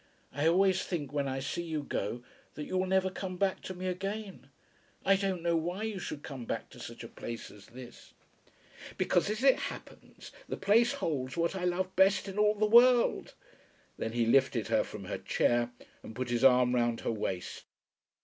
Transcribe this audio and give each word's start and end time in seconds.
I 0.33 0.47
always 0.47 0.83
think 0.83 1.13
when 1.13 1.27
I 1.27 1.39
see 1.39 1.61
you 1.61 1.83
go 1.83 2.23
that 2.55 2.63
you 2.63 2.75
will 2.75 2.87
never 2.87 3.11
come 3.11 3.37
back 3.37 3.61
to 3.61 3.75
me 3.75 3.85
again. 3.85 4.49
I 5.05 5.15
don't 5.15 5.43
know 5.43 5.55
why 5.55 5.83
you 5.83 5.99
should 5.99 6.23
come 6.23 6.45
back 6.45 6.71
to 6.71 6.79
such 6.79 7.03
a 7.03 7.07
place 7.07 7.51
as 7.51 7.67
this?" 7.67 8.15
"Because, 8.97 9.29
as 9.29 9.43
it 9.43 9.59
happens, 9.69 10.31
the 10.49 10.57
place 10.57 10.93
holds 10.93 11.37
what 11.37 11.55
I 11.55 11.65
love 11.65 11.95
best 11.95 12.27
in 12.27 12.39
all 12.39 12.55
the 12.55 12.65
world." 12.65 13.35
Then 13.99 14.13
he 14.13 14.25
lifted 14.25 14.69
her 14.69 14.83
from 14.83 15.03
her 15.05 15.19
chair, 15.19 15.69
and 16.01 16.15
put 16.15 16.31
his 16.31 16.43
arm 16.43 16.73
round 16.73 17.01
her 17.01 17.11
waist. 17.11 17.65